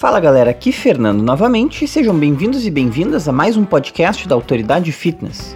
[0.00, 4.90] Fala galera, aqui Fernando novamente sejam bem-vindos e bem-vindas a mais um podcast da Autoridade
[4.92, 5.54] Fitness.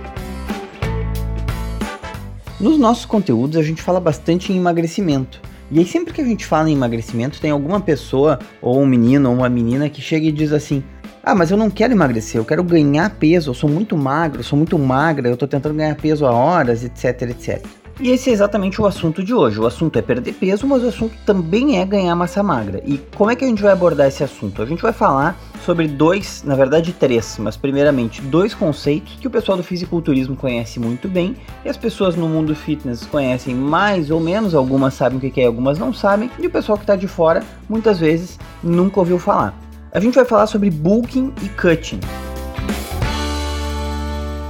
[2.60, 5.40] Nos nossos conteúdos a gente fala bastante em emagrecimento.
[5.70, 9.30] E aí sempre que a gente fala em emagrecimento, tem alguma pessoa, ou um menino
[9.30, 10.84] ou uma menina que chega e diz assim:
[11.22, 14.44] "Ah, mas eu não quero emagrecer, eu quero ganhar peso, eu sou muito magro, eu
[14.44, 17.83] sou muito magra, eu tô tentando ganhar peso há horas, etc, etc".
[18.00, 19.60] E esse é exatamente o assunto de hoje.
[19.60, 22.82] O assunto é perder peso, mas o assunto também é ganhar massa magra.
[22.84, 24.60] E como é que a gente vai abordar esse assunto?
[24.60, 29.30] A gente vai falar sobre dois, na verdade três, mas primeiramente dois conceitos que o
[29.30, 34.20] pessoal do fisiculturismo conhece muito bem e as pessoas no mundo fitness conhecem mais ou
[34.20, 37.06] menos, algumas sabem o que é, algumas não sabem, e o pessoal que está de
[37.06, 39.54] fora muitas vezes nunca ouviu falar.
[39.92, 42.00] A gente vai falar sobre bulking e cutting.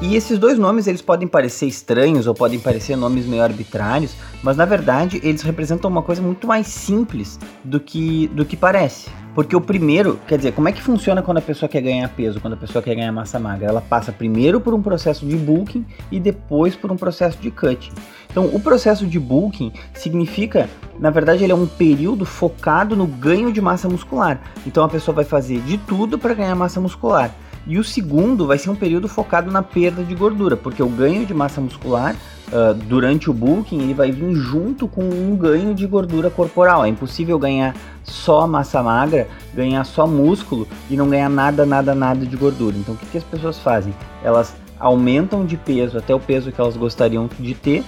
[0.03, 4.57] E esses dois nomes eles podem parecer estranhos ou podem parecer nomes meio arbitrários, mas
[4.57, 9.09] na verdade eles representam uma coisa muito mais simples do que, do que parece.
[9.35, 12.41] Porque o primeiro, quer dizer, como é que funciona quando a pessoa quer ganhar peso,
[12.41, 13.67] quando a pessoa quer ganhar massa magra?
[13.67, 17.93] Ela passa primeiro por um processo de bulking e depois por um processo de cutting.
[18.31, 20.69] Então, o processo de bulking significa,
[21.01, 24.41] na verdade, ele é um período focado no ganho de massa muscular.
[24.65, 27.35] Então, a pessoa vai fazer de tudo para ganhar massa muscular.
[27.67, 31.25] E o segundo vai ser um período focado na perda de gordura, porque o ganho
[31.25, 32.15] de massa muscular
[32.49, 36.85] uh, durante o bulking ele vai vir junto com um ganho de gordura corporal.
[36.85, 42.27] É impossível ganhar só massa magra, ganhar só músculo e não ganhar nada, nada, nada
[42.27, 42.77] de gordura.
[42.77, 43.95] Então o que, que as pessoas fazem?
[44.23, 47.81] Elas aumentam de peso até o peso que elas gostariam de ter,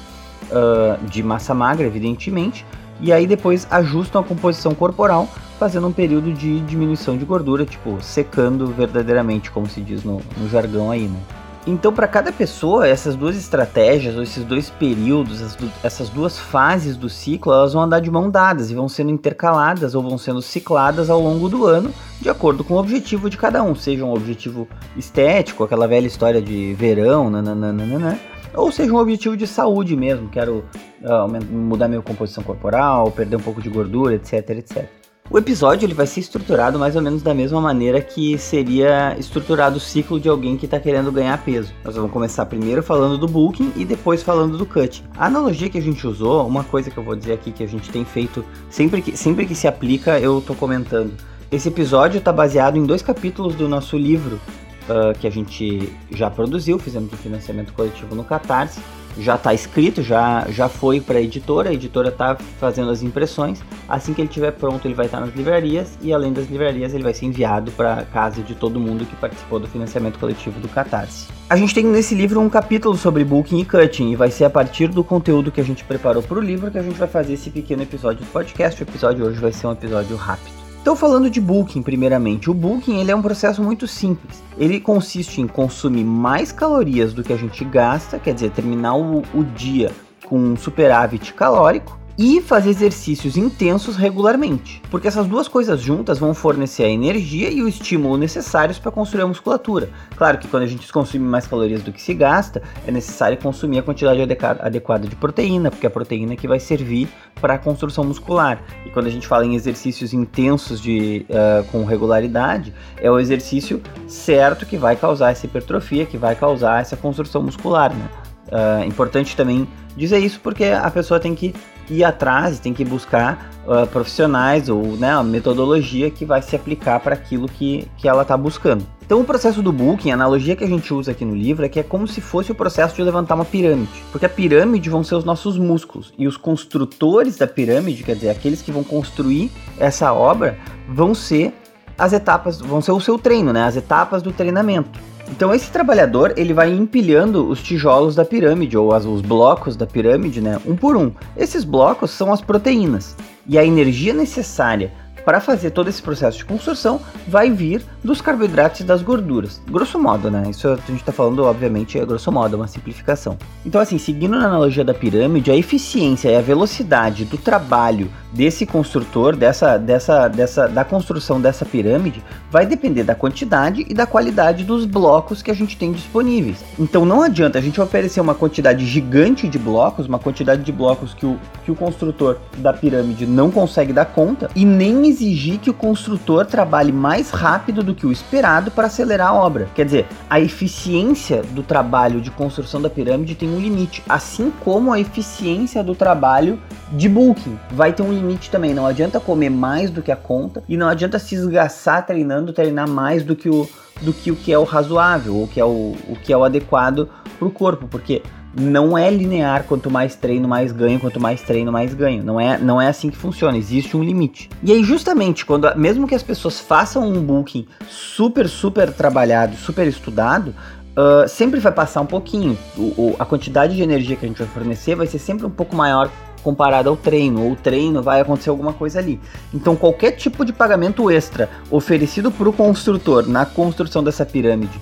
[0.51, 2.65] uh, de massa magra, evidentemente,
[3.01, 7.99] e aí depois ajustam a composição corporal fazendo um período de diminuição de gordura, tipo,
[8.03, 11.19] secando verdadeiramente, como se diz no, no jargão aí, né?
[11.67, 15.43] Então, para cada pessoa, essas duas estratégias, ou esses dois períodos,
[15.83, 19.97] essas duas fases do ciclo, elas vão andar de mão dadas e vão sendo intercaladas
[19.97, 23.65] ou vão sendo cicladas ao longo do ano, de acordo com o objetivo de cada
[23.65, 28.17] um, seja um objetivo estético, aquela velha história de verão, nananana,
[28.57, 30.65] ou seja um objetivo de saúde mesmo, quero
[31.03, 34.89] uh, mudar minha composição corporal, perder um pouco de gordura, etc, etc.
[35.29, 39.77] O episódio ele vai ser estruturado mais ou menos da mesma maneira que seria estruturado
[39.77, 41.73] o ciclo de alguém que está querendo ganhar peso.
[41.85, 45.05] Nós vamos começar primeiro falando do bulking e depois falando do cut.
[45.17, 47.67] A analogia que a gente usou, uma coisa que eu vou dizer aqui que a
[47.67, 51.13] gente tem feito sempre que, sempre que se aplica, eu estou comentando.
[51.51, 54.41] Esse episódio está baseado em dois capítulos do nosso livro
[54.89, 58.81] uh, que a gente já produziu, fizemos o financiamento coletivo no Catarse
[59.19, 63.63] já está escrito, já, já foi para a editora, a editora está fazendo as impressões.
[63.89, 67.03] Assim que ele estiver pronto, ele vai estar nas livrarias e além das livrarias, ele
[67.03, 71.29] vai ser enviado para casa de todo mundo que participou do financiamento coletivo do Catarse.
[71.49, 74.51] A gente tem nesse livro um capítulo sobre booking e cutting e vai ser a
[74.51, 77.35] partir do conteúdo que a gente preparou para o livro que a gente vai fazer
[77.35, 78.83] esse pequeno episódio do podcast.
[78.83, 80.56] O episódio hoje vai ser um episódio rápido.
[80.87, 84.41] Então, falando de booking, primeiramente, o booking ele é um processo muito simples.
[84.57, 89.25] Ele consiste em consumir mais calorias do que a gente gasta, quer dizer, terminar o,
[89.35, 89.91] o dia
[90.27, 96.33] com um superávit calórico e fazer exercícios intensos regularmente, porque essas duas coisas juntas vão
[96.33, 99.91] fornecer a energia e o estímulo necessários para construir a musculatura.
[100.17, 103.79] Claro que quando a gente consome mais calorias do que se gasta, é necessário consumir
[103.79, 104.21] a quantidade
[104.61, 107.09] adequada de proteína, porque é a proteína que vai servir
[107.41, 108.63] para a construção muscular.
[108.85, 113.83] E quando a gente fala em exercícios intensos de, uh, com regularidade, é o exercício
[114.09, 117.95] certo que vai causar essa hipertrofia, que vai causar essa construção muscular.
[117.95, 118.09] Né?
[118.47, 121.55] Uh, importante também dizer isso porque a pessoa tem que
[121.89, 127.01] ir atrás, tem que buscar uh, profissionais ou né, a metodologia que vai se aplicar
[127.01, 128.87] para aquilo que, que ela está buscando.
[129.05, 131.69] Então, o processo do booking, a analogia que a gente usa aqui no livro é
[131.69, 135.05] que é como se fosse o processo de levantar uma pirâmide, porque a pirâmide vão
[135.05, 139.53] ser os nossos músculos e os construtores da pirâmide, quer dizer, aqueles que vão construir
[139.79, 140.59] essa obra,
[140.89, 141.55] vão ser
[141.97, 143.65] as etapas, vão ser o seu treino, né?
[143.65, 144.99] As etapas do treinamento.
[145.31, 149.87] Então esse trabalhador ele vai empilhando os tijolos da pirâmide ou as, os blocos da
[149.87, 151.11] pirâmide, né, um por um.
[151.37, 153.17] Esses blocos são as proteínas
[153.47, 154.93] e a energia necessária
[155.27, 159.61] para fazer todo esse processo de construção vai vir dos carboidratos e das gorduras.
[159.69, 160.45] Grosso modo, né?
[160.49, 163.37] Isso a gente está falando, obviamente, é grosso modo, é uma simplificação.
[163.65, 168.65] Então, assim, seguindo na analogia da pirâmide, a eficiência e a velocidade do trabalho desse
[168.65, 174.63] construtor, dessa, dessa, dessa, da construção dessa pirâmide, vai depender da quantidade e da qualidade
[174.63, 176.63] dos blocos que a gente tem disponíveis.
[176.79, 181.15] Então, não adianta a gente oferecer uma quantidade gigante de blocos, uma quantidade de blocos
[181.15, 185.71] que o, que o construtor da pirâmide não consegue dar conta, e nem exigir que
[185.71, 189.69] o construtor trabalhe mais rápido do que o esperado para acelerar a obra.
[189.75, 194.93] Quer dizer, a eficiência do trabalho de construção da pirâmide tem um limite, assim como
[194.93, 196.61] a eficiência do trabalho
[196.93, 198.75] de bulking vai ter um limite também.
[198.75, 202.89] Não adianta comer mais do que a conta e não adianta se esgaçar treinando, treinar
[202.89, 203.69] mais do que o
[204.03, 206.45] do que o que é o razoável, ou que é o, o que é o
[206.45, 207.09] adequado
[207.39, 208.23] para o corpo, porque
[208.59, 212.25] não é linear, quanto mais treino, mais ganho, quanto mais treino, mais ganho.
[212.25, 214.49] Não é, não é assim que funciona, existe um limite.
[214.63, 219.87] E aí, justamente, quando mesmo que as pessoas façam um booking super, super trabalhado, super
[219.87, 220.55] estudado,
[220.97, 222.57] uh, sempre vai passar um pouquinho.
[222.77, 225.51] O, o, a quantidade de energia que a gente vai fornecer vai ser sempre um
[225.51, 226.11] pouco maior
[226.43, 229.21] comparado ao treino, ou treino vai acontecer alguma coisa ali.
[229.53, 234.81] Então, qualquer tipo de pagamento extra oferecido para o construtor na construção dessa pirâmide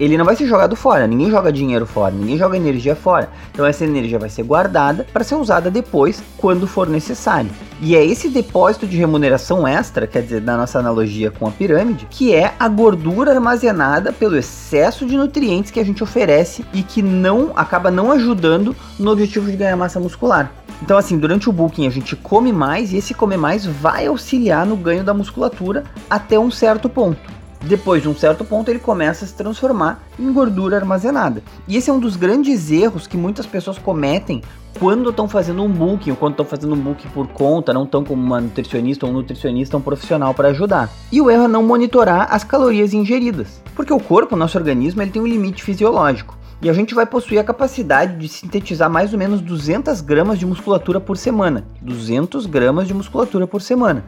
[0.00, 1.06] ele não vai ser jogado fora.
[1.06, 3.28] Ninguém joga dinheiro fora, ninguém joga energia fora.
[3.52, 7.50] Então essa energia vai ser guardada para ser usada depois, quando for necessário.
[7.82, 12.06] E é esse depósito de remuneração extra, quer dizer, na nossa analogia com a pirâmide,
[12.10, 17.02] que é a gordura armazenada pelo excesso de nutrientes que a gente oferece e que
[17.02, 20.50] não acaba não ajudando no objetivo de ganhar massa muscular.
[20.82, 24.64] Então, assim, durante o booking a gente come mais e esse comer mais vai auxiliar
[24.64, 27.39] no ganho da musculatura até um certo ponto.
[27.62, 31.42] Depois de um certo ponto, ele começa a se transformar em gordura armazenada.
[31.68, 34.42] E esse é um dos grandes erros que muitas pessoas cometem
[34.78, 38.02] quando estão fazendo um booking, ou quando estão fazendo um booking por conta, não estão
[38.02, 40.88] como uma nutricionista ou um nutricionista, um profissional para ajudar.
[41.12, 45.10] E o erro é não monitorar as calorias ingeridas, porque o corpo, nosso organismo, ele
[45.10, 46.38] tem um limite fisiológico.
[46.62, 50.44] E a gente vai possuir a capacidade de sintetizar mais ou menos 200 gramas de
[50.44, 51.64] musculatura por semana.
[51.80, 54.04] 200 gramas de musculatura por semana.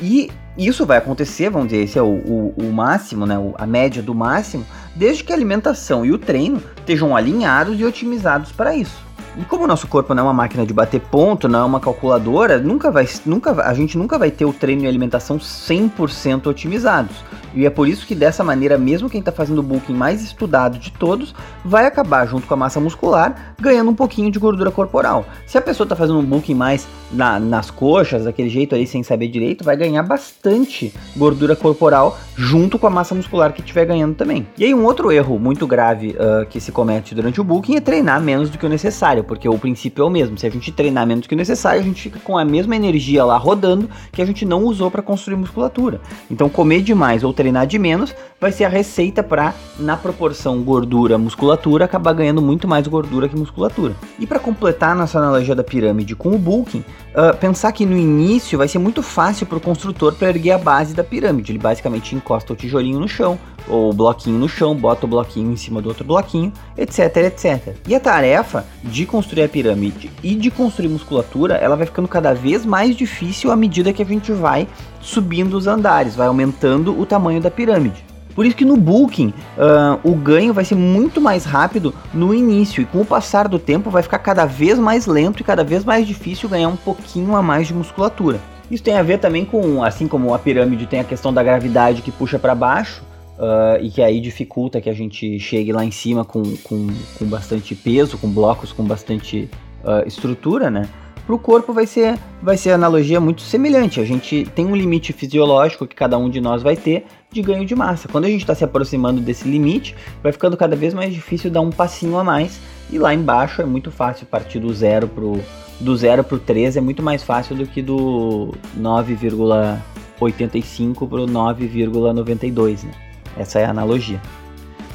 [0.00, 4.02] E isso vai acontecer, vamos dizer, esse é o, o, o máximo, né, a média
[4.02, 9.02] do máximo, desde que a alimentação e o treino estejam alinhados e otimizados para isso.
[9.36, 11.80] E como o nosso corpo não é uma máquina de bater ponto, não é uma
[11.80, 17.16] calculadora, nunca vai, nunca, a gente nunca vai ter o treino e alimentação 100% otimizados.
[17.54, 20.78] E é por isso que dessa maneira, mesmo quem está fazendo o bulking mais estudado
[20.78, 21.34] de todos,
[21.64, 25.26] vai acabar junto com a massa muscular ganhando um pouquinho de gordura corporal.
[25.46, 29.02] Se a pessoa está fazendo um bulking mais na, nas coxas, daquele jeito aí sem
[29.02, 34.14] saber direito, vai ganhar bastante gordura corporal junto com a massa muscular que estiver ganhando
[34.14, 34.46] também.
[34.56, 37.80] E aí um outro erro muito grave uh, que se comete durante o bulking é
[37.80, 40.36] treinar menos do que o necessário, porque o princípio é o mesmo.
[40.38, 43.24] Se a gente treinar menos que o necessário, a gente fica com a mesma energia
[43.24, 46.00] lá rodando que a gente não usou para construir musculatura.
[46.30, 51.84] Então comer demais ou treinar de menos vai ser a receita para, na proporção gordura-musculatura,
[51.84, 53.94] acabar ganhando muito mais gordura que musculatura.
[54.18, 56.84] E para completar nossa analogia da pirâmide com o bulking,
[57.14, 60.58] uh, pensar que no início vai ser muito fácil para o construtor para erguer a
[60.58, 61.52] base da pirâmide.
[61.52, 65.56] Ele basicamente encosta o tijolinho no chão, o bloquinho no chão, bota o bloquinho em
[65.56, 67.76] cima do outro bloquinho, etc, etc.
[67.86, 72.32] E a tarefa de construir a pirâmide e de construir musculatura, ela vai ficando cada
[72.32, 74.66] vez mais difícil à medida que a gente vai
[75.00, 78.04] subindo os andares, vai aumentando o tamanho da pirâmide.
[78.34, 79.28] Por isso que no bulking
[79.58, 83.58] uh, o ganho vai ser muito mais rápido no início e com o passar do
[83.58, 87.36] tempo vai ficar cada vez mais lento e cada vez mais difícil ganhar um pouquinho
[87.36, 88.40] a mais de musculatura.
[88.70, 92.00] Isso tem a ver também com, assim como a pirâmide tem a questão da gravidade
[92.00, 93.02] que puxa para baixo,
[93.38, 96.86] Uh, e que aí dificulta que a gente chegue lá em cima com, com,
[97.18, 99.48] com bastante peso, com blocos com bastante
[99.82, 100.88] uh, estrutura, né?
[101.26, 104.00] Para o corpo vai ser, vai ser analogia muito semelhante.
[104.00, 107.64] A gente tem um limite fisiológico que cada um de nós vai ter de ganho
[107.64, 108.08] de massa.
[108.08, 111.60] Quando a gente está se aproximando desse limite, vai ficando cada vez mais difícil dar
[111.60, 112.60] um passinho a mais.
[112.90, 115.40] E lá embaixo é muito fácil partir do zero pro
[115.80, 123.11] do zero pro 3 é muito mais fácil do que do 9,85 pro 9,92, né?
[123.36, 124.20] Essa é a analogia.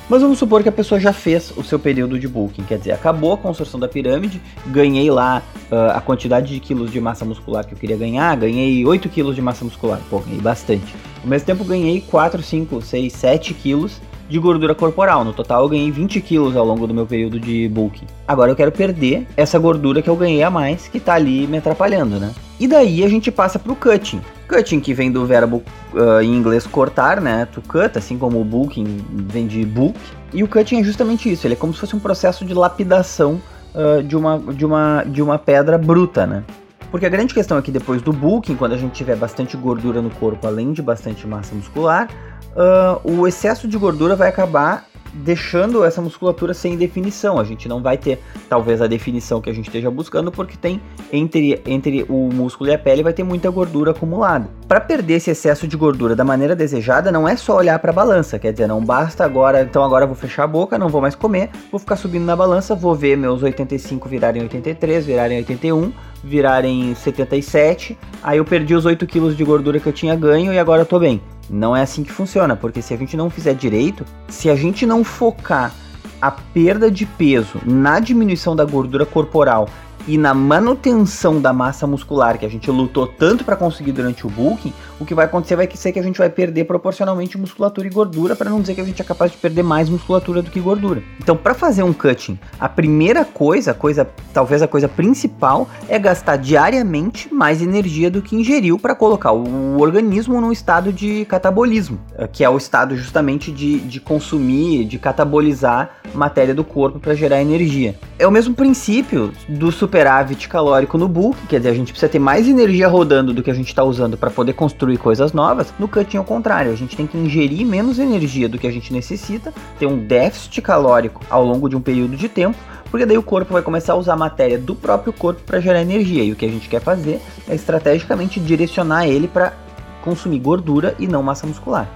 [0.09, 2.93] Mas vamos supor que a pessoa já fez o seu período de bulking, quer dizer,
[2.93, 7.65] acabou a construção da pirâmide, ganhei lá uh, a quantidade de quilos de massa muscular
[7.65, 10.95] que eu queria ganhar, ganhei 8 quilos de massa muscular, pô, ganhei bastante.
[11.21, 15.25] Ao mesmo tempo ganhei 4, 5, 6, 7 quilos de gordura corporal.
[15.25, 18.05] No total eu ganhei 20 quilos ao longo do meu período de bulking.
[18.25, 21.57] Agora eu quero perder essa gordura que eu ganhei a mais, que tá ali me
[21.57, 22.33] atrapalhando, né?
[22.59, 24.21] E daí a gente passa pro cutting.
[24.47, 25.63] Cutting, que vem do verbo
[25.93, 27.45] uh, em inglês cortar, né?
[27.47, 29.99] To cut, assim como o bulking vem de bulk.
[30.33, 33.41] E o cutting é justamente isso, ele é como se fosse um processo de lapidação
[33.73, 36.43] uh, de, uma, de, uma, de uma pedra bruta, né?
[36.89, 40.01] Porque a grande questão é que depois do bulking, quando a gente tiver bastante gordura
[40.01, 42.07] no corpo, além de bastante massa muscular,
[42.55, 44.85] uh, o excesso de gordura vai acabar
[45.17, 47.39] deixando essa musculatura sem definição.
[47.39, 48.19] A gente não vai ter
[48.49, 50.81] talvez a definição que a gente esteja buscando porque tem
[51.11, 54.49] entre, entre o músculo e a pele vai ter muita gordura acumulada.
[54.67, 57.93] Para perder esse excesso de gordura da maneira desejada, não é só olhar para a
[57.93, 61.15] balança, quer dizer, não basta agora, então agora vou fechar a boca, não vou mais
[61.15, 65.91] comer, vou ficar subindo na balança, vou ver meus 85 virarem 83, virarem 81,
[66.23, 70.59] virarem 77, aí eu perdi os 8 quilos de gordura que eu tinha ganho e
[70.59, 71.21] agora eu tô bem.
[71.49, 74.85] Não é assim que funciona, porque se a gente não fizer direito, se a gente
[74.85, 75.73] não focar
[76.21, 79.69] a perda de peso na diminuição da gordura corporal
[80.07, 84.29] e na manutenção da massa muscular que a gente lutou tanto para conseguir durante o
[84.29, 87.89] bulking, o que vai acontecer vai ser que a gente vai perder proporcionalmente musculatura e
[87.89, 90.59] gordura, para não dizer que a gente é capaz de perder mais musculatura do que
[90.59, 91.03] gordura.
[91.19, 96.37] Então, para fazer um cutting, a primeira coisa, coisa, talvez a coisa principal, é gastar
[96.37, 102.27] diariamente mais energia do que ingeriu para colocar o organismo num estado de catabolismo, eh,
[102.27, 107.41] que é o estado justamente de, de consumir, de catabolizar matéria do corpo para gerar
[107.41, 107.95] energia.
[108.17, 112.19] É o mesmo princípio do superávit calórico no bulk, quer dizer, a gente precisa ter
[112.19, 115.73] mais energia rodando do que a gente está usando para poder construir coisas novas.
[115.79, 118.91] No cutting, ao contrário, a gente tem que ingerir menos energia do que a gente
[118.91, 122.57] necessita, ter um déficit calórico ao longo de um período de tempo,
[122.91, 125.81] porque daí o corpo vai começar a usar a matéria do próprio corpo para gerar
[125.81, 126.21] energia.
[126.21, 129.53] E o que a gente quer fazer é estrategicamente direcionar ele para
[130.01, 131.87] consumir gordura e não massa muscular.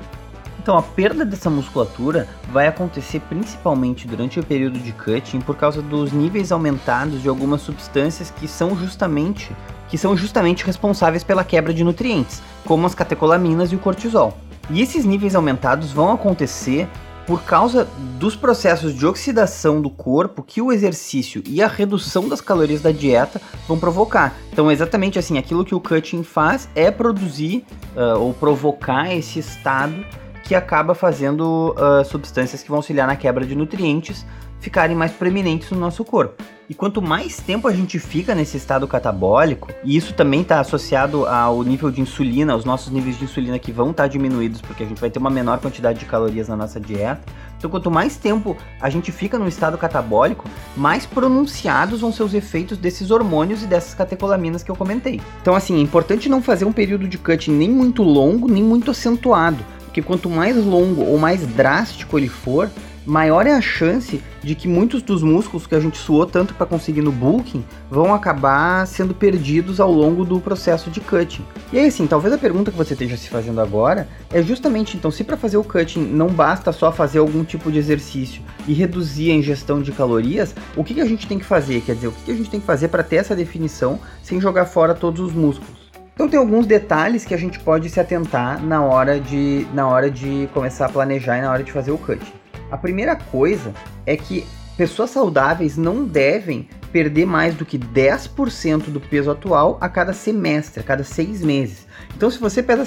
[0.61, 5.81] Então a perda dessa musculatura vai acontecer principalmente durante o período de cutting por causa
[5.81, 9.51] dos níveis aumentados de algumas substâncias que são justamente
[9.89, 14.37] que são justamente responsáveis pela quebra de nutrientes, como as catecolaminas e o cortisol.
[14.69, 16.87] E esses níveis aumentados vão acontecer
[17.25, 17.85] por causa
[18.17, 22.91] dos processos de oxidação do corpo que o exercício e a redução das calorias da
[22.91, 24.33] dieta vão provocar.
[24.53, 27.65] Então, exatamente assim, aquilo que o cutting faz é produzir
[27.95, 30.05] uh, ou provocar esse estado
[30.43, 34.25] que acaba fazendo uh, substâncias que vão auxiliar na quebra de nutrientes
[34.61, 36.41] ficarem mais preeminentes no nosso corpo.
[36.69, 41.25] E quanto mais tempo a gente fica nesse estado catabólico, e isso também está associado
[41.25, 44.83] ao nível de insulina, os nossos níveis de insulina que vão estar tá diminuídos, porque
[44.83, 47.21] a gente vai ter uma menor quantidade de calorias na nossa dieta.
[47.57, 52.33] Então, quanto mais tempo a gente fica no estado catabólico, mais pronunciados vão ser os
[52.33, 55.19] efeitos desses hormônios e dessas catecolaminas que eu comentei.
[55.41, 58.91] Então, assim, é importante não fazer um período de cutting nem muito longo, nem muito
[58.91, 59.59] acentuado
[59.91, 62.71] porque quanto mais longo ou mais drástico ele for,
[63.05, 66.65] maior é a chance de que muitos dos músculos que a gente suou tanto para
[66.65, 71.43] conseguir no bulking vão acabar sendo perdidos ao longo do processo de cutting.
[71.73, 75.11] E aí assim, talvez a pergunta que você esteja se fazendo agora é justamente então,
[75.11, 79.29] se para fazer o cutting não basta só fazer algum tipo de exercício e reduzir
[79.31, 81.81] a ingestão de calorias, o que, que a gente tem que fazer?
[81.81, 84.39] Quer dizer, o que, que a gente tem que fazer para ter essa definição sem
[84.39, 85.80] jogar fora todos os músculos?
[86.13, 90.09] Então tem alguns detalhes que a gente pode se atentar na hora de, na hora
[90.09, 92.21] de começar a planejar e na hora de fazer o cut.
[92.69, 93.73] A primeira coisa
[94.05, 94.45] é que
[94.77, 100.81] pessoas saudáveis não devem perder mais do que 10% do peso atual a cada semestre,
[100.81, 101.87] a cada seis meses.
[102.15, 102.83] Então se você pesa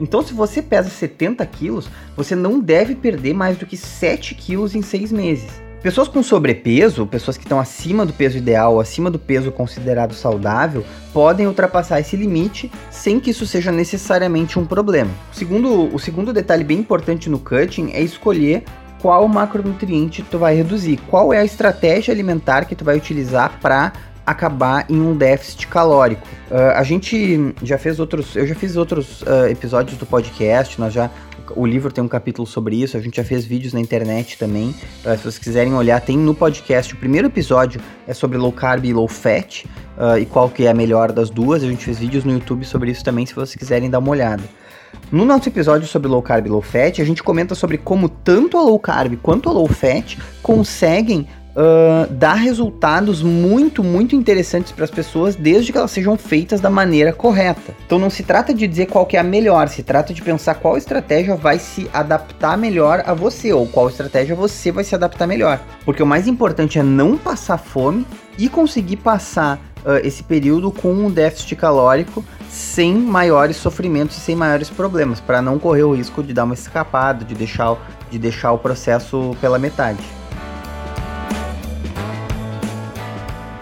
[0.00, 4.74] então, se você pesa 70 quilos, você não deve perder mais do que 7 quilos
[4.76, 5.50] em seis meses.
[5.82, 10.84] Pessoas com sobrepeso, pessoas que estão acima do peso ideal, acima do peso considerado saudável,
[11.12, 15.10] podem ultrapassar esse limite sem que isso seja necessariamente um problema.
[15.32, 18.64] O segundo, o segundo detalhe bem importante no cutting é escolher
[19.00, 23.92] qual macronutriente tu vai reduzir, qual é a estratégia alimentar que tu vai utilizar para
[24.26, 26.26] acabar em um déficit calórico.
[26.50, 30.92] Uh, a gente já fez outros, eu já fiz outros uh, episódios do podcast, nós
[30.92, 31.08] já
[31.56, 34.74] o livro tem um capítulo sobre isso, a gente já fez vídeos na internet também.
[35.04, 36.94] Uh, se vocês quiserem olhar, tem no podcast.
[36.94, 39.64] O primeiro episódio é sobre low carb e low fat
[39.96, 41.62] uh, e qual que é a melhor das duas.
[41.62, 44.42] A gente fez vídeos no YouTube sobre isso também, se vocês quiserem dar uma olhada.
[45.10, 48.56] No nosso episódio sobre low carb e low fat, a gente comenta sobre como tanto
[48.58, 51.26] a low carb quanto a low fat conseguem
[51.58, 56.70] uh, dá resultados muito, muito interessantes para as pessoas, desde que elas sejam feitas da
[56.70, 57.74] maneira correta.
[57.84, 60.54] Então não se trata de dizer qual que é a melhor, se trata de pensar
[60.54, 65.26] qual estratégia vai se adaptar melhor a você, ou qual estratégia você vai se adaptar
[65.26, 65.60] melhor.
[65.84, 68.06] Porque o mais importante é não passar fome
[68.38, 74.34] e conseguir passar uh, esse período com um déficit calórico sem maiores sofrimentos e sem
[74.34, 77.76] maiores problemas, para não correr o risco de dar uma escapada, de deixar,
[78.10, 80.17] de deixar o processo pela metade.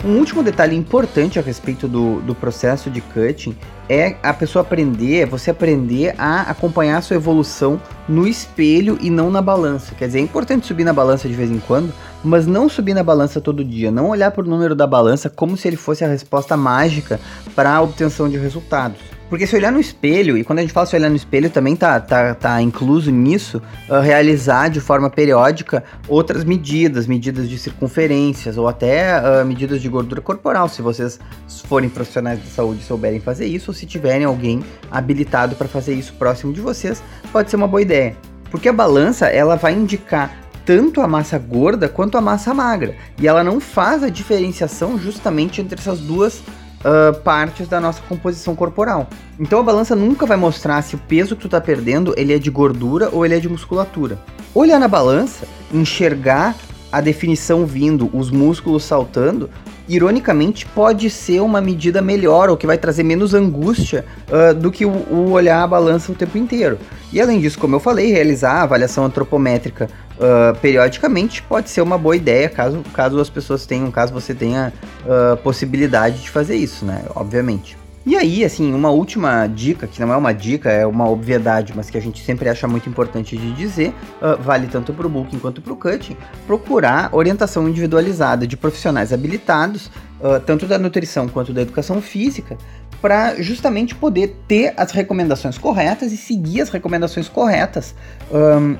[0.06, 3.56] Um último detalhe importante a respeito do, do processo de cutting
[3.88, 9.10] é a pessoa aprender, é você aprender a acompanhar a sua evolução no espelho e
[9.10, 9.96] não na balança.
[9.96, 13.02] Quer dizer, é importante subir na balança de vez em quando, mas não subir na
[13.02, 13.90] balança todo dia.
[13.90, 17.18] Não olhar para o número da balança como se ele fosse a resposta mágica
[17.56, 19.15] para a obtenção de resultados.
[19.28, 21.74] Porque se olhar no espelho, e quando a gente fala se olhar no espelho, também
[21.74, 28.56] tá, tá, tá incluso nisso, uh, realizar de forma periódica outras medidas, medidas de circunferências,
[28.56, 31.18] ou até uh, medidas de gordura corporal, se vocês
[31.66, 35.94] forem profissionais de saúde e souberem fazer isso, ou se tiverem alguém habilitado para fazer
[35.94, 37.02] isso próximo de vocês,
[37.32, 38.16] pode ser uma boa ideia.
[38.48, 42.96] Porque a balança, ela vai indicar tanto a massa gorda quanto a massa magra.
[43.20, 46.42] E ela não faz a diferenciação justamente entre essas duas
[46.80, 49.08] uh, partes da nossa composição corporal.
[49.38, 52.38] Então a balança nunca vai mostrar se o peso que tu tá perdendo ele é
[52.38, 54.18] de gordura ou ele é de musculatura.
[54.54, 56.54] Olhar na balança, enxergar
[56.90, 59.50] a definição vindo, os músculos saltando,
[59.88, 64.84] ironicamente pode ser uma medida melhor ou que vai trazer menos angústia uh, do que
[64.84, 66.78] o, o, olhar a balança o tempo inteiro.
[67.12, 71.96] E além disso, como eu falei, realizar a avaliação antropométrica uh, periodicamente pode ser uma
[71.96, 74.72] boa ideia caso, caso as pessoas tenham, caso você tenha
[75.04, 77.02] uh, possibilidade de fazer isso, né?
[77.14, 77.85] Obviamente.
[78.06, 81.90] E aí, assim, uma última dica, que não é uma dica, é uma obviedade, mas
[81.90, 85.40] que a gente sempre acha muito importante de dizer, uh, vale tanto para o booking
[85.40, 89.86] quanto para o cutting, procurar orientação individualizada de profissionais habilitados,
[90.20, 92.56] uh, tanto da nutrição quanto da educação física,
[93.02, 97.92] para justamente poder ter as recomendações corretas e seguir as recomendações corretas
[98.30, 98.76] um,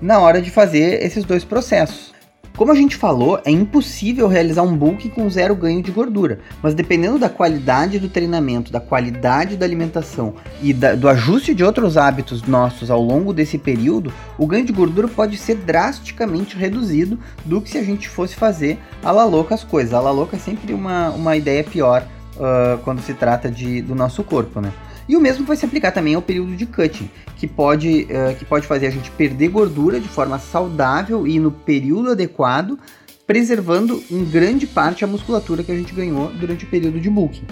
[0.00, 2.14] na hora de fazer esses dois processos.
[2.58, 6.74] Como a gente falou, é impossível realizar um bulk com zero ganho de gordura, mas
[6.74, 11.96] dependendo da qualidade do treinamento, da qualidade da alimentação e da, do ajuste de outros
[11.96, 17.60] hábitos nossos ao longo desse período, o ganho de gordura pode ser drasticamente reduzido do
[17.60, 19.94] que se a gente fosse fazer a la louca as coisas.
[19.94, 23.94] A la louca é sempre uma, uma ideia pior uh, quando se trata de, do
[23.94, 24.72] nosso corpo, né?
[25.08, 28.44] E o mesmo vai se aplicar também ao período de cutting, que pode, uh, que
[28.44, 32.78] pode fazer a gente perder gordura de forma saudável e no período adequado,
[33.26, 37.46] preservando em grande parte a musculatura que a gente ganhou durante o período de bulking.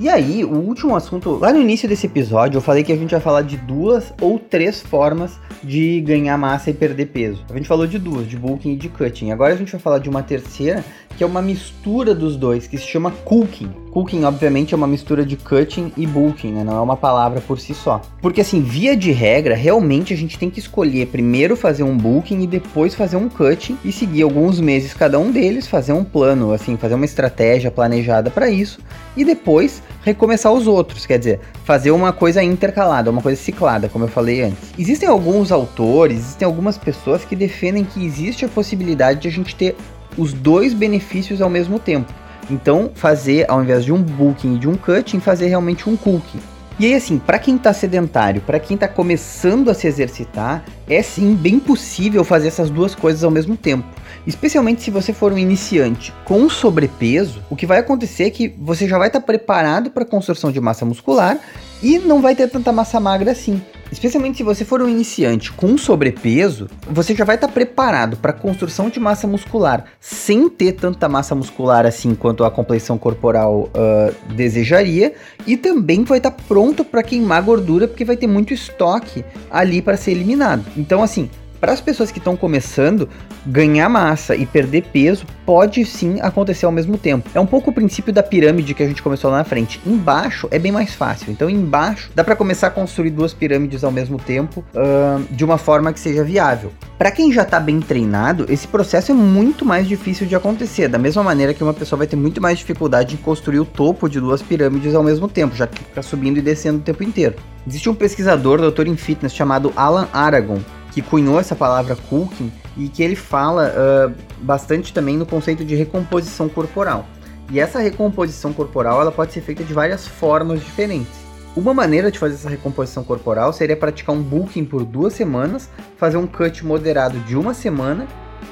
[0.00, 3.10] E aí, o último assunto, lá no início desse episódio, eu falei que a gente
[3.10, 7.44] vai falar de duas ou três formas de ganhar massa e perder peso.
[7.50, 9.30] A gente falou de duas, de bulking e de cutting.
[9.30, 10.82] Agora a gente vai falar de uma terceira,
[11.18, 13.70] que é uma mistura dos dois, que se chama cooking.
[13.92, 16.64] Cooking, obviamente, é uma mistura de cutting e bulking, né?
[16.64, 18.00] Não é uma palavra por si só.
[18.22, 22.40] Porque, assim, via de regra, realmente a gente tem que escolher primeiro fazer um bulking
[22.40, 26.52] e depois fazer um cutting e seguir alguns meses cada um deles, fazer um plano,
[26.52, 28.80] assim, fazer uma estratégia planejada para isso
[29.16, 34.04] e depois recomeçar os outros, quer dizer, fazer uma coisa intercalada, uma coisa ciclada, como
[34.04, 34.72] eu falei antes.
[34.78, 39.54] Existem alguns autores, existem algumas pessoas que defendem que existe a possibilidade de a gente
[39.54, 39.76] ter
[40.16, 42.12] os dois benefícios ao mesmo tempo.
[42.48, 46.40] Então, fazer, ao invés de um booking e de um cutting, fazer realmente um cooking.
[46.80, 51.02] E aí, assim, para quem tá sedentário, para quem tá começando a se exercitar, é
[51.02, 53.86] sim bem possível fazer essas duas coisas ao mesmo tempo.
[54.26, 58.88] Especialmente se você for um iniciante com sobrepeso, o que vai acontecer é que você
[58.88, 61.38] já vai estar tá preparado para a construção de massa muscular
[61.82, 63.60] e não vai ter tanta massa magra assim.
[63.90, 68.30] Especialmente se você for um iniciante com sobrepeso, você já vai estar tá preparado para
[68.30, 73.68] a construção de massa muscular sem ter tanta massa muscular assim quanto a complexão corporal
[73.74, 75.14] uh, desejaria,
[75.46, 79.82] e também vai estar tá pronto para queimar gordura porque vai ter muito estoque ali
[79.82, 80.64] para ser eliminado.
[80.76, 81.28] Então, assim,
[81.60, 83.08] para as pessoas que estão começando,
[83.46, 87.28] ganhar massa e perder peso pode sim acontecer ao mesmo tempo.
[87.34, 89.80] É um pouco o princípio da pirâmide que a gente começou lá na frente.
[89.86, 91.30] Embaixo é bem mais fácil.
[91.30, 95.58] Então, embaixo dá para começar a construir duas pirâmides ao mesmo tempo uh, de uma
[95.58, 96.72] forma que seja viável.
[96.96, 100.88] Para quem já está bem treinado, esse processo é muito mais difícil de acontecer.
[100.88, 104.08] Da mesma maneira que uma pessoa vai ter muito mais dificuldade em construir o topo
[104.08, 107.36] de duas pirâmides ao mesmo tempo, já que fica subindo e descendo o tempo inteiro.
[107.66, 110.58] Existe um pesquisador, doutor em fitness, chamado Alan Aragon,
[110.90, 115.74] que cunhou essa palavra cooking e que ele fala uh, bastante também no conceito de
[115.74, 117.06] recomposição corporal.
[117.50, 121.20] E essa recomposição corporal ela pode ser feita de várias formas diferentes.
[121.56, 126.16] Uma maneira de fazer essa recomposição corporal seria praticar um bulking por duas semanas, fazer
[126.16, 128.06] um cut moderado de uma semana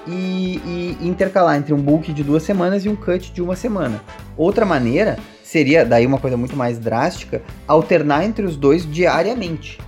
[0.07, 4.03] e, e intercalar entre um bulk de duas semanas e um cut de uma semana.
[4.37, 9.79] Outra maneira seria, daí uma coisa muito mais drástica, alternar entre os dois diariamente.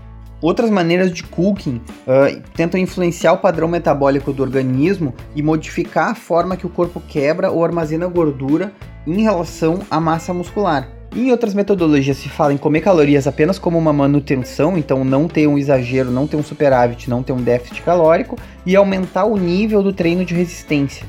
[0.42, 1.76] Outras maneiras de cooking
[2.06, 7.00] uh, tentam influenciar o padrão metabólico do organismo e modificar a forma que o corpo
[7.06, 8.72] quebra ou armazena gordura
[9.06, 10.88] em relação à massa muscular.
[11.14, 15.46] Em outras metodologias se fala em comer calorias apenas como uma manutenção, então não ter
[15.46, 19.82] um exagero, não ter um superávit, não ter um déficit calórico e aumentar o nível
[19.82, 21.04] do treino de resistência.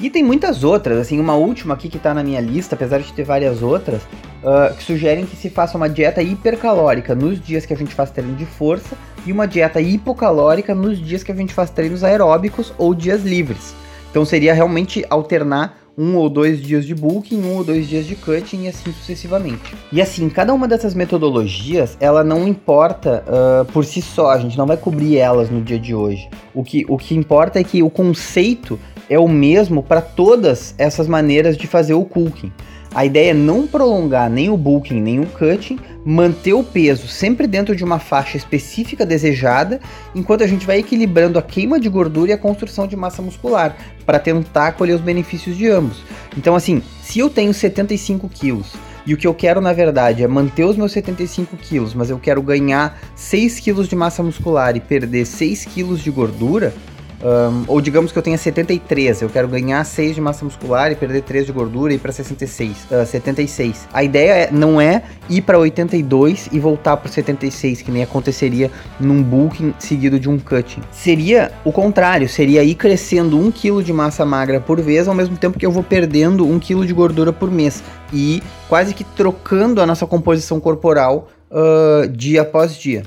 [0.00, 3.12] E tem muitas outras, assim, uma última aqui que está na minha lista, apesar de
[3.12, 7.72] ter várias outras, uh, que sugerem que se faça uma dieta hipercalórica nos dias que
[7.72, 11.52] a gente faz treino de força e uma dieta hipocalórica nos dias que a gente
[11.52, 13.74] faz treinos aeróbicos ou dias livres.
[14.10, 18.14] Então seria realmente alternar um ou dois dias de bulking, um ou dois dias de
[18.14, 19.74] cutting e assim sucessivamente.
[19.90, 24.56] E assim, cada uma dessas metodologias, ela não importa uh, por si só, a gente
[24.56, 26.30] não vai cobrir elas no dia de hoje.
[26.54, 31.06] O que, o que importa é que o conceito é o mesmo para todas essas
[31.06, 32.52] maneiras de fazer o cooking.
[32.94, 37.46] a ideia é não prolongar nem o bulking nem o cutting, manter o peso sempre
[37.46, 39.78] dentro de uma faixa específica desejada,
[40.14, 43.76] enquanto a gente vai equilibrando a queima de gordura e a construção de massa muscular,
[44.06, 46.02] para tentar colher os benefícios de ambos.
[46.36, 48.74] Então, assim, se eu tenho 75 quilos
[49.06, 52.18] e o que eu quero, na verdade, é manter os meus 75 quilos, mas eu
[52.18, 56.74] quero ganhar 6 quilos de massa muscular e perder 6 quilos de gordura,
[57.22, 60.94] um, ou digamos que eu tenha 73, eu quero ganhar 6 de massa muscular e
[60.94, 63.88] perder 3 de gordura e ir para 66, uh, 76.
[63.92, 68.70] A ideia é, não é ir para 82 e voltar para 76, que nem aconteceria
[69.00, 70.82] num bulking seguido de um cutting.
[70.92, 75.36] Seria o contrário, seria ir crescendo 1 kg de massa magra por vez, ao mesmo
[75.36, 77.82] tempo que eu vou perdendo 1 kg de gordura por mês.
[78.12, 83.02] E quase que trocando a nossa composição corporal uh, dia após dia.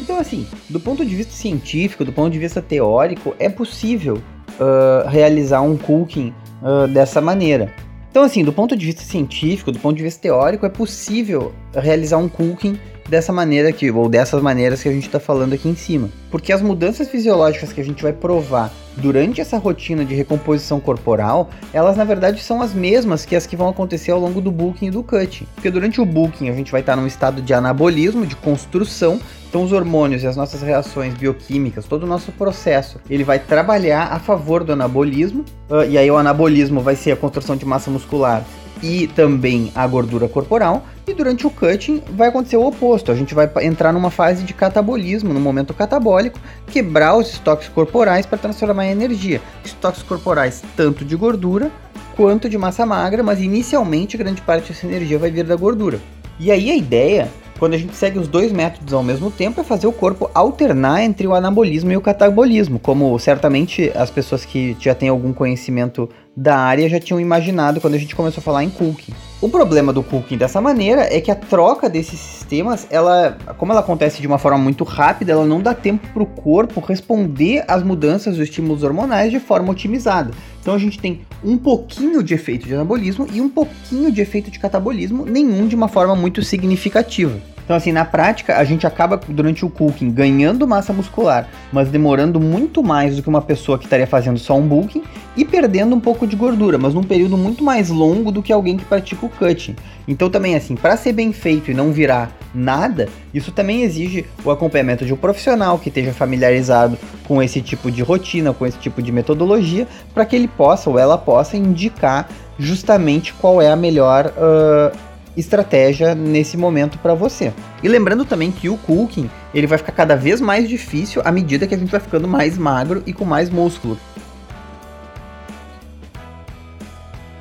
[0.00, 4.14] Então, assim, do ponto de vista científico, do ponto de vista teórico, é possível
[4.60, 6.32] uh, realizar um cooking
[6.62, 7.72] uh, dessa maneira.
[8.10, 12.16] Então, assim, do ponto de vista científico, do ponto de vista teórico, é possível realizar
[12.16, 12.78] um cooking
[13.08, 16.08] dessa maneira aqui, ou dessas maneiras que a gente está falando aqui em cima.
[16.30, 21.50] Porque as mudanças fisiológicas que a gente vai provar durante essa rotina de recomposição corporal,
[21.72, 24.86] elas na verdade são as mesmas que as que vão acontecer ao longo do bulking
[24.86, 25.46] e do cutting.
[25.54, 29.20] Porque durante o bulking a gente vai estar num estado de anabolismo, de construção,
[29.56, 34.12] então os hormônios e as nossas reações bioquímicas, todo o nosso processo, ele vai trabalhar
[34.12, 37.90] a favor do anabolismo, uh, e aí o anabolismo vai ser a construção de massa
[37.90, 38.44] muscular
[38.82, 40.84] e também a gordura corporal.
[41.06, 43.10] E durante o cutting vai acontecer o oposto.
[43.10, 48.26] A gente vai entrar numa fase de catabolismo, no momento catabólico, quebrar os estoques corporais
[48.26, 49.40] para transformar em energia.
[49.64, 51.70] Estoques corporais tanto de gordura
[52.14, 55.98] quanto de massa magra, mas inicialmente grande parte dessa energia vai vir da gordura.
[56.38, 59.64] E aí a ideia quando a gente segue os dois métodos ao mesmo tempo, é
[59.64, 64.76] fazer o corpo alternar entre o anabolismo e o catabolismo, como certamente as pessoas que
[64.80, 68.64] já têm algum conhecimento da área já tinham imaginado quando a gente começou a falar
[68.64, 69.12] em cooking.
[69.38, 73.82] O problema do cooking dessa maneira é que a troca desses sistemas, ela, como ela
[73.82, 77.82] acontece de uma forma muito rápida, ela não dá tempo para o corpo responder às
[77.82, 80.30] mudanças dos estímulos hormonais de forma otimizada.
[80.62, 84.50] Então a gente tem um pouquinho de efeito de anabolismo e um pouquinho de efeito
[84.50, 87.38] de catabolismo, nenhum de uma forma muito significativa.
[87.66, 92.38] Então, assim, na prática, a gente acaba durante o cooking ganhando massa muscular, mas demorando
[92.38, 95.02] muito mais do que uma pessoa que estaria fazendo só um bulking
[95.36, 98.76] e perdendo um pouco de gordura, mas num período muito mais longo do que alguém
[98.76, 99.74] que pratica o cutting.
[100.06, 104.50] Então, também, assim, para ser bem feito e não virar nada, isso também exige o
[104.52, 109.02] acompanhamento de um profissional que esteja familiarizado com esse tipo de rotina, com esse tipo
[109.02, 112.28] de metodologia, para que ele possa ou ela possa indicar
[112.60, 114.96] justamente qual é a melhor uh,
[115.36, 117.52] estratégia nesse momento para você.
[117.82, 121.66] E lembrando também que o cooking, ele vai ficar cada vez mais difícil à medida
[121.66, 123.98] que a gente vai ficando mais magro e com mais músculo.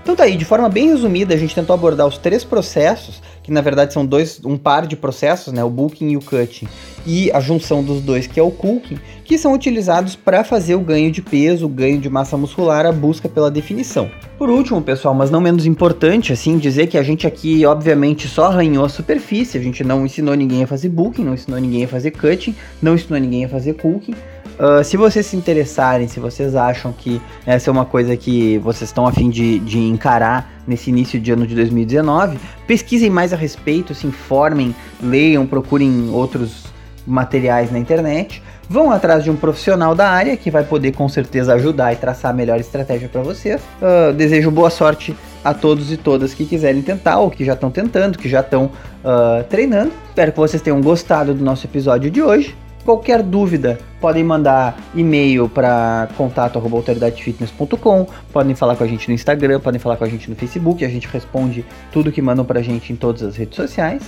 [0.05, 3.51] Então tá aí, de forma bem resumida, a gente tentou abordar os três processos, que
[3.51, 6.67] na verdade são dois, um par de processos, né, o bulking e o cutting,
[7.07, 10.79] e a junção dos dois, que é o cooking, que são utilizados para fazer o
[10.79, 14.09] ganho de peso, o ganho de massa muscular, a busca pela definição.
[14.37, 18.45] Por último, pessoal, mas não menos importante, assim, dizer que a gente aqui, obviamente, só
[18.45, 21.87] arranhou a superfície, a gente não ensinou ninguém a fazer bulking, não ensinou ninguém a
[21.87, 24.13] fazer cutting, não ensinou ninguém a fazer cooking,
[24.57, 28.89] Uh, se vocês se interessarem, se vocês acham que essa é uma coisa que vocês
[28.89, 33.35] estão a fim de, de encarar nesse início de ano de 2019, pesquisem mais a
[33.35, 36.73] respeito, se informem, leiam, procurem outros
[37.05, 41.53] materiais na internet, vão atrás de um profissional da área que vai poder com certeza
[41.53, 43.61] ajudar e traçar a melhor estratégia para vocês.
[43.81, 47.69] Uh, desejo boa sorte a todos e todas que quiserem tentar ou que já estão
[47.69, 49.91] tentando, que já estão uh, treinando.
[50.09, 52.55] Espero que vocês tenham gostado do nosso episódio de hoje.
[52.83, 59.79] Qualquer dúvida, podem mandar e-mail para contato@autoridadefitness.com, podem falar com a gente no Instagram, podem
[59.79, 62.93] falar com a gente no Facebook, a gente responde tudo que mandam para a gente
[62.93, 64.03] em todas as redes sociais.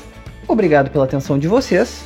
[0.47, 2.05] Obrigado pela atenção de vocês,